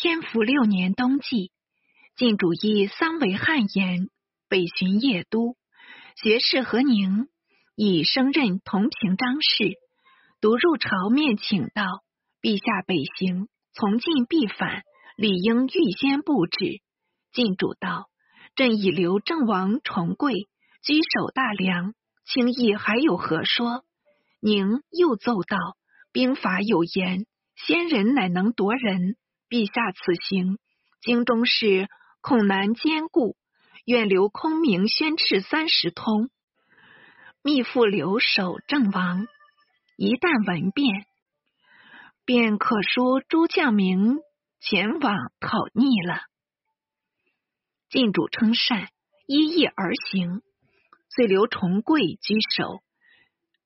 [0.00, 1.50] 天福六年冬季，
[2.14, 4.08] 晋主义桑维汉言
[4.48, 5.56] 北巡邺都，
[6.14, 7.26] 学士何宁
[7.74, 9.72] 以升任同平章事，
[10.40, 12.04] 独入朝面请道
[12.40, 14.84] ：“陛下北行，从进必反，
[15.16, 16.80] 理应预先布置。”
[17.34, 18.08] 晋主道
[18.54, 20.46] ：“朕已留郑王重贵
[20.80, 21.92] 居守大梁，
[22.24, 23.82] 轻易还有何说？”
[24.38, 25.56] 宁又奏道
[26.14, 27.26] ：“兵法有言，
[27.56, 29.16] 先人乃能夺人。”
[29.48, 30.58] 陛下此行，
[31.00, 31.88] 京中事
[32.20, 33.36] 恐难兼顾，
[33.86, 36.30] 愿留空明宣敕三十通，
[37.42, 39.26] 密付留守郑王。
[39.96, 41.06] 一旦闻变，
[42.24, 44.18] 便可书诸将名
[44.60, 46.20] 前往讨逆了。
[47.88, 48.90] 晋主称善，
[49.26, 50.42] 依议而行，
[51.08, 52.82] 遂留重贵居守，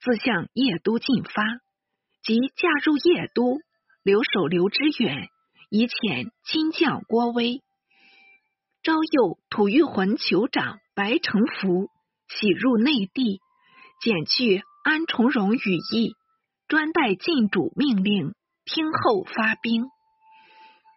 [0.00, 1.42] 自向邺都进发。
[2.22, 3.60] 即驾入邺都，
[4.02, 5.28] 留守刘知远。
[5.68, 7.60] 以遣亲将郭威，
[8.82, 11.88] 昭诱吐谷浑酋长白承福
[12.28, 13.40] 喜入内地，
[14.00, 16.14] 减去安重荣羽翼，
[16.68, 19.86] 专待晋主命令，听候发兵。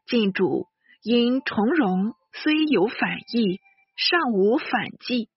[0.06, 0.68] 晋主
[1.04, 3.60] 因重荣虽有反意，
[3.96, 5.30] 尚无反计，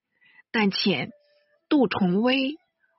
[0.50, 1.08] 但遣
[1.70, 2.56] 杜重威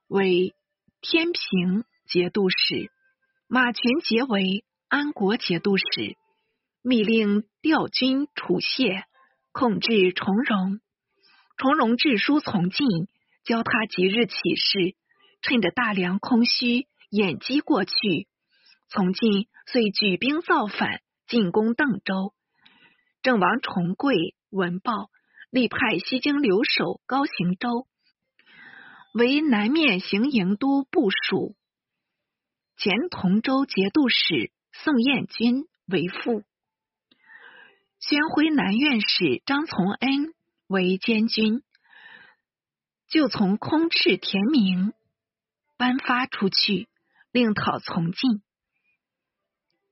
[0.08, 0.56] 为
[1.00, 2.92] 天平节度使，
[3.48, 6.18] 马全杰为安国节度使。
[6.86, 9.06] 密令调军楚谢，
[9.54, 10.82] 控制重荣。
[11.56, 13.08] 重荣致书从进，
[13.46, 14.98] 教他即日起事，
[15.42, 18.28] 趁着大梁空虚，掩击过去。
[18.90, 22.34] 从进遂举兵造反，进攻邓州。
[23.22, 25.10] 郑王重贵闻报，
[25.52, 27.88] 立派西京留守高行周
[29.14, 31.56] 为南面行营都部署，
[32.76, 36.44] 前同州节度使宋彦军为副。
[38.06, 40.34] 宣徽南院使张从恩
[40.68, 41.64] 为监军，
[43.08, 44.92] 就从空赤田明
[45.78, 46.90] 颁发出去，
[47.32, 48.42] 令讨从进。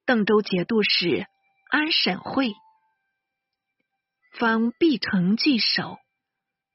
[0.05, 1.25] 邓州节度使
[1.69, 2.53] 安审会
[4.33, 5.97] 方必城据守，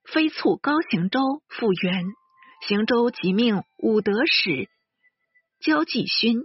[0.05, 2.07] 飞促高行州复原。
[2.67, 4.71] 行州即命武德使
[5.61, 6.41] 焦继勋、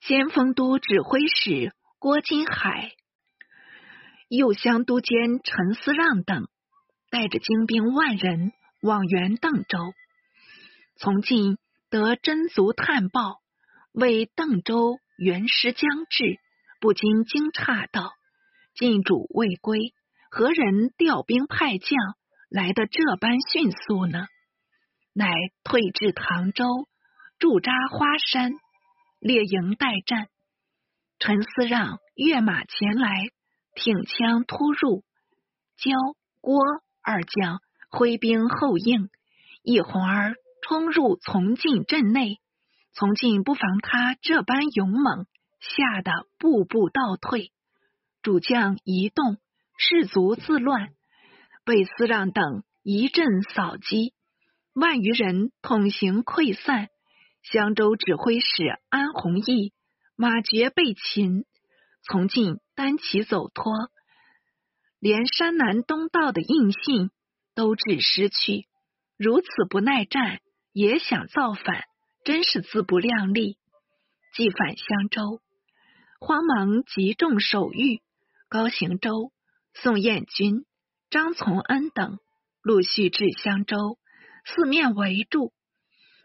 [0.00, 2.96] 先锋都指挥使郭金海。
[4.30, 6.46] 右乡都监陈思让等
[7.10, 9.92] 带着精兵万人往援邓州，
[10.96, 11.58] 从进
[11.90, 13.40] 得真足探报，
[13.92, 16.38] 为邓州援师将至，
[16.80, 18.12] 不禁惊诧道
[18.78, 19.92] ：“晋主未归，
[20.30, 21.98] 何人调兵派将
[22.48, 24.28] 来的这般迅速呢？”
[25.12, 26.64] 乃退至唐州，
[27.40, 28.52] 驻扎花山，
[29.18, 30.28] 列营待战。
[31.18, 33.30] 陈思让跃马前来。
[33.74, 35.04] 挺枪突入，
[35.76, 35.92] 焦
[36.40, 36.58] 郭
[37.02, 37.60] 二将
[37.90, 39.08] 挥兵后应，
[39.62, 42.38] 一哄儿冲入从进阵内。
[42.92, 45.26] 从进不防他这般勇猛，
[45.60, 47.52] 吓得步步倒退。
[48.20, 49.38] 主将一动，
[49.78, 50.88] 士卒自乱，
[51.64, 54.12] 被司让等一阵扫击，
[54.74, 56.88] 万余人统行溃散。
[57.42, 59.72] 襄州指挥使安弘毅、
[60.16, 61.44] 马绝被擒。
[62.02, 63.74] 从进单骑走脱，
[65.00, 67.10] 连山南东道的印信
[67.54, 68.68] 都致失去。
[69.18, 70.40] 如此不耐战，
[70.72, 71.84] 也想造反，
[72.24, 73.58] 真是自不量力。
[74.32, 75.42] 既返襄州，
[76.20, 78.00] 慌忙集众守御。
[78.48, 79.30] 高行周、
[79.74, 80.64] 宋彦军、
[81.10, 82.18] 张从恩等
[82.62, 83.98] 陆续至襄州，
[84.46, 85.52] 四面围住。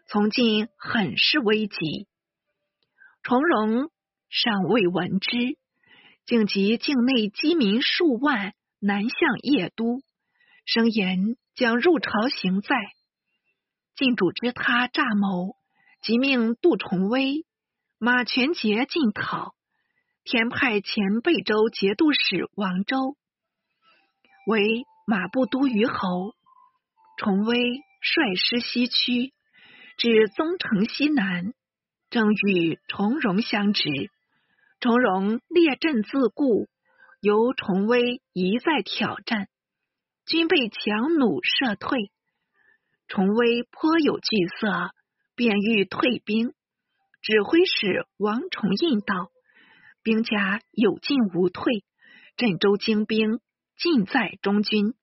[0.08, 2.08] 从今很是危急，
[3.22, 3.90] 重荣
[4.30, 5.58] 尚未闻之。
[6.26, 10.02] 竟及境内饥民数万南向邺都，
[10.64, 12.76] 声言将入朝行在。
[13.94, 15.56] 晋主知他诈谋，
[16.02, 17.46] 即命杜重威、
[17.98, 19.54] 马全节进讨，
[20.24, 23.16] 天派前贝州节度使王周
[24.46, 26.34] 为马步都虞侯。
[27.16, 29.32] 重威率师西驱，
[29.96, 31.54] 至宗城西南，
[32.10, 33.88] 正与重荣相执。
[34.78, 36.68] 重荣列阵自固，
[37.20, 39.48] 由重威一再挑战，
[40.26, 42.10] 均被强弩射退。
[43.08, 44.90] 重威颇有惧色，
[45.34, 46.52] 便欲退兵。
[47.22, 49.30] 指挥使王重印道
[50.04, 51.82] ：“兵家有进无退，
[52.36, 53.40] 镇州精兵
[53.78, 54.94] 尽在中军，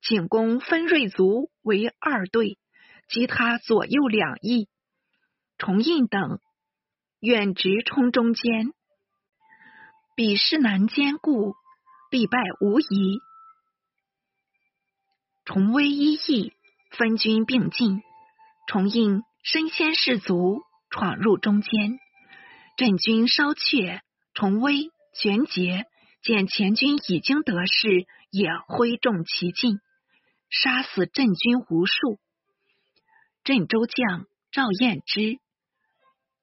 [0.00, 2.58] 请攻分锐卒为二队，
[3.06, 4.68] 击他左右两翼。
[5.58, 6.40] 重印等
[7.20, 8.72] 愿直冲中间。”
[10.14, 11.54] 彼势难兼顾，
[12.10, 13.20] 必败无疑。
[15.44, 16.52] 崇威一役，
[16.90, 18.02] 分军并进，
[18.66, 21.98] 重应身先士卒，闯入中间。
[22.76, 24.02] 镇军稍却，
[24.34, 25.86] 崇威全节
[26.22, 29.80] 见前军已经得势，也挥众齐进，
[30.50, 32.18] 杀死镇军无数。
[33.42, 35.38] 镇州将赵彦之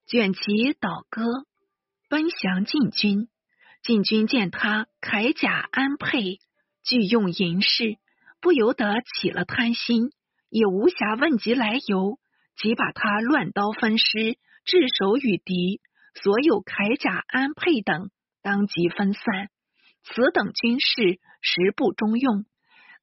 [0.07, 1.23] 卷旗倒戈，
[2.09, 3.29] 奔降晋军。
[3.87, 6.39] 晋军见他铠甲安配，
[6.83, 7.95] 俱用银饰，
[8.41, 10.11] 不由得起了贪心，
[10.49, 12.19] 也无暇问及来由，
[12.57, 15.79] 即把他乱刀分尸，置首与敌。
[16.21, 18.09] 所有铠甲安配等，
[18.41, 19.23] 当即分散。
[20.03, 22.43] 此等军士实不中用，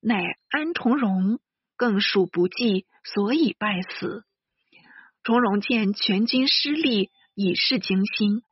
[0.03, 1.41] 乃安重荣
[1.79, 4.27] 更属不济，所以败死。
[5.23, 8.43] 重荣见全军失利，已是惊心。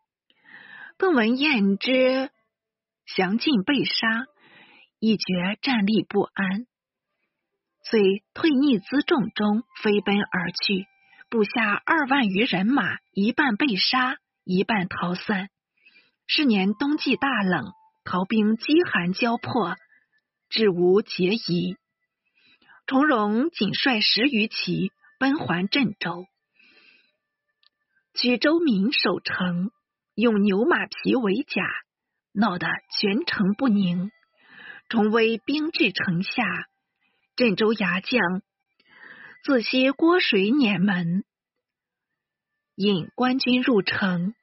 [1.02, 2.30] 更闻燕之
[3.16, 4.24] 降晋被杀，
[5.00, 6.68] 已觉战力不安，
[7.82, 10.86] 遂退逆辎重中飞奔而去。
[11.28, 15.48] 部下二万余人马，一半被杀，一半逃散。
[16.28, 17.72] 是年冬季大冷，
[18.04, 19.74] 逃兵饥寒交迫，
[20.50, 21.76] 至无节仪。
[22.86, 26.26] 重荣仅率十余骑奔还郑州，
[28.14, 29.72] 举州民守城。
[30.14, 31.64] 用牛马皮为甲，
[32.32, 32.68] 闹得
[32.98, 34.10] 全城不宁。
[34.88, 36.44] 崇威兵至城下，
[37.34, 38.42] 镇州牙将
[39.42, 41.24] 自西郭水撵门，
[42.74, 44.34] 引官军入城，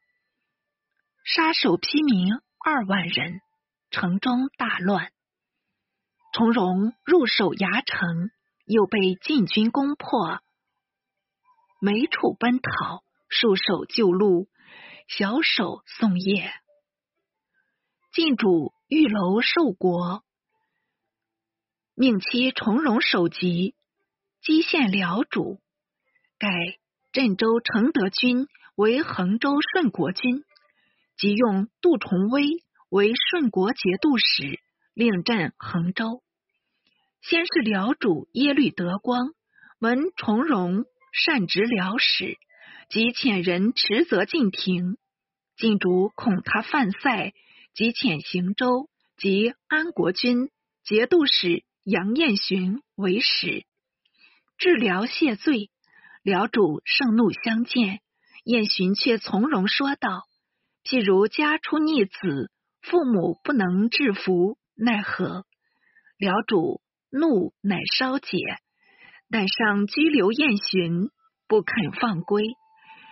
[1.24, 2.34] 杀首披民
[2.66, 3.42] 二万人，
[3.92, 5.12] 城中大乱。
[6.34, 8.32] 从容入守牙城，
[8.66, 10.42] 又被晋军攻破，
[11.80, 14.48] 每处奔逃，束手就戮。
[15.10, 16.54] 小手送业，
[18.14, 20.24] 晋主玉楼寿国，
[21.96, 23.74] 命其从容首级，
[24.40, 25.60] 击献辽主，
[26.38, 26.48] 改
[27.12, 30.46] 镇州承德军为衡州顺国军，
[31.18, 32.46] 即用杜重威
[32.90, 34.60] 为顺国节度使，
[34.94, 36.22] 令镇衡州。
[37.24, 39.34] 先是辽主耶律德光
[39.80, 42.38] 闻崇荣善执辽史。
[42.90, 44.98] 即遣人持责进庭，
[45.56, 47.34] 晋主恐他犯塞，
[47.76, 50.50] 即遣行州及安国君
[50.84, 53.66] 节度使杨彦寻为使，
[54.58, 55.70] 治辽谢罪。
[56.24, 58.02] 辽主盛怒相见，
[58.44, 60.24] 彦寻却从容说道
[60.84, 62.52] ：“譬如家出逆子，
[62.82, 65.46] 父母不能制服，奈何？”
[66.18, 66.82] 辽主
[67.12, 68.38] 怒乃稍解，
[69.30, 71.10] 但上拘留彦寻，
[71.48, 72.44] 不肯放归。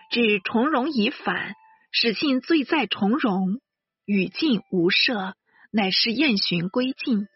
[0.09, 1.54] 指重荣已反，
[1.92, 3.59] 使信罪在重荣，
[4.06, 5.36] 与晋无涉，
[5.69, 7.27] 乃是燕寻归晋。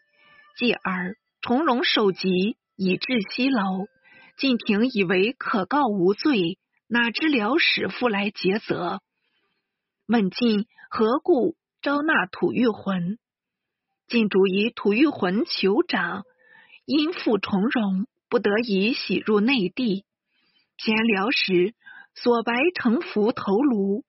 [0.56, 3.86] 继而重荣首级以至西楼，
[4.38, 6.58] 晋廷以为可告无罪，
[6.88, 9.02] 哪知辽使复来诘责。
[10.06, 13.18] 问晋何故招纳吐玉魂？
[14.08, 16.24] 晋主以吐玉魂求长，
[16.86, 20.06] 因父重荣，不得已徙入内地。
[20.78, 21.74] 前辽时。
[22.14, 24.04] 所白城服头颅，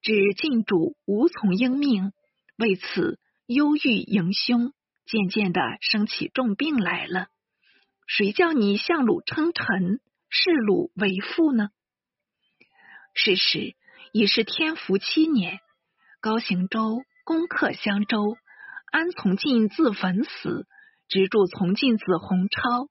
[0.00, 2.12] 指晋主无从应命，
[2.56, 4.72] 为此忧郁迎凶，
[5.06, 7.28] 渐渐的生起重病来了。
[8.06, 11.68] 谁叫你向鲁称臣，视鲁为父呢？
[13.14, 13.76] 是时
[14.12, 15.58] 已是天福七年，
[16.20, 18.36] 高行周攻克襄州，
[18.90, 20.66] 安从进自焚死，
[21.08, 22.88] 直助从进子洪超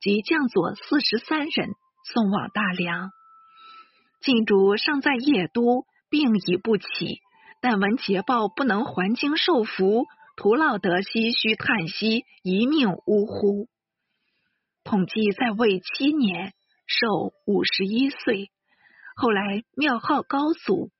[0.00, 1.70] 及将佐四十三人
[2.12, 3.10] 送往大梁。
[4.22, 6.86] 晋主尚在邺都，病已不起，
[7.60, 13.66] 但闻捷报不能还京受福，徒劳得唏嘘叹息，一命呜呼。
[14.84, 16.52] 统计在位七年，
[16.86, 18.52] 寿五十一岁。
[19.16, 20.92] 后来庙号高祖，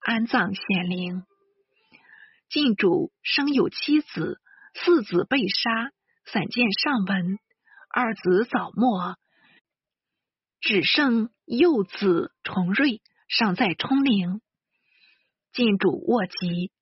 [0.00, 1.22] 安葬显陵。
[2.48, 4.40] 晋主生有七子，
[4.74, 5.92] 四子被杀，
[6.24, 7.36] 散见上文；
[7.88, 9.14] 二子早没。
[10.64, 14.40] 只剩幼子重瑞尚在冲陵，
[15.52, 16.72] 晋主卧疾，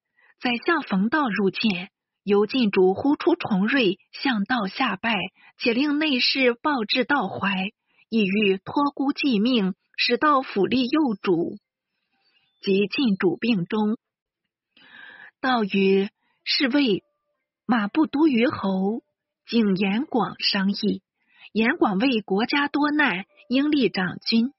[0.40, 1.90] 宰相冯道入见，
[2.22, 5.16] 由晋主呼出重瑞向道下拜，
[5.58, 7.72] 且令内侍报至道怀，
[8.08, 11.58] 意欲托孤继命，使道辅立幼主。
[12.60, 13.96] 及晋主病终，
[15.40, 16.08] 道曰
[16.44, 17.02] 侍卫
[17.66, 19.02] 马不都于侯
[19.44, 21.02] 景延广商议，
[21.52, 23.24] 严广为国家多难。
[23.48, 24.54] 应立长君，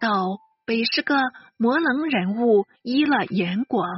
[0.00, 1.16] 道北是个
[1.56, 3.88] 模棱人物，依了严广，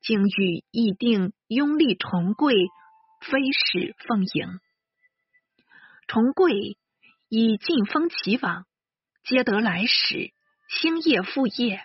[0.00, 2.54] 竟欲议定拥立重贵，
[3.20, 4.58] 非使奉迎。
[6.08, 6.76] 重贵
[7.28, 8.66] 以晋封齐王，
[9.22, 10.32] 皆得来使，
[10.68, 11.84] 兴业复业。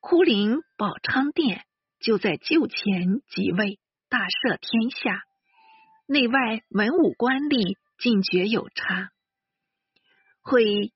[0.00, 1.64] 枯陵宝昌殿
[2.00, 5.22] 就在旧前即位，大赦天下，
[6.08, 9.10] 内外文武官吏尽绝有差。
[10.42, 10.92] 会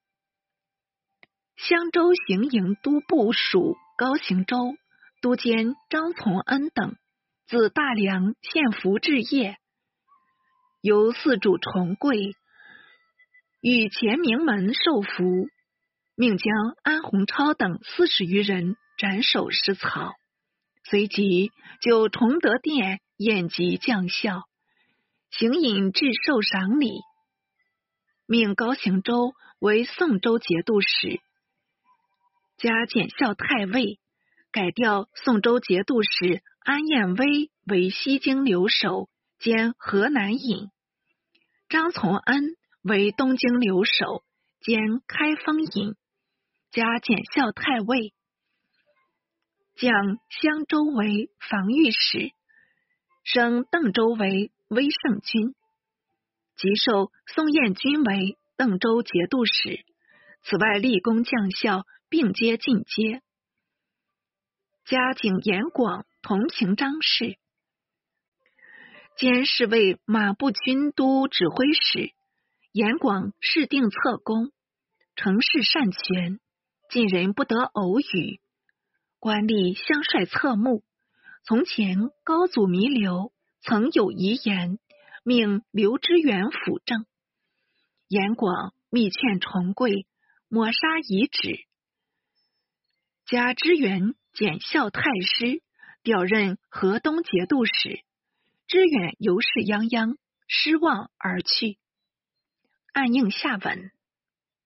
[1.57, 4.75] 襄州行营都部署高行周、
[5.21, 6.97] 都监张从恩等，
[7.47, 9.59] 自大梁献俘至业，
[10.81, 12.35] 由四主重贵
[13.61, 15.49] 与前名门受俘，
[16.15, 20.13] 命将安洪超等四十余人斩首食草，
[20.85, 21.51] 随即
[21.83, 24.49] 就崇德殿宴集将校，
[25.31, 27.01] 行引至受赏礼。
[28.27, 31.21] 命高行周为宋州节度使，
[32.57, 33.99] 加检校太尉，
[34.53, 39.09] 改调宋州节度使安彦威为西京留守
[39.39, 40.69] 兼河南尹，
[41.69, 44.23] 张从恩为东京留守
[44.61, 45.95] 兼开封尹，
[46.71, 48.13] 加检校太尉，
[49.77, 52.33] 降襄州为防御使，
[53.25, 55.55] 升邓州为威胜军。
[56.57, 59.85] 即授宋彦军为邓州节度使，
[60.43, 63.23] 此外立功将校并皆进阶。
[64.85, 67.37] 嘉景严广同平章事，
[69.17, 72.13] 兼侍卫马步军都指挥使。
[72.73, 74.53] 严广事定策功，
[75.17, 76.39] 成事善权，
[76.89, 78.41] 近人不得偶语。
[79.19, 80.85] 官吏相率侧目。
[81.43, 84.79] 从前高祖弥留，曾有遗言。
[85.23, 87.05] 命刘知远辅政，
[88.09, 90.07] 严广密劝重贵
[90.49, 91.67] 抹杀遗旨，
[93.27, 95.63] 加知远检校太师，
[96.03, 98.03] 调任河东节度使。
[98.67, 100.17] 知远由是泱泱
[100.49, 101.79] 失望而去。
[102.95, 103.93] 暗应下文。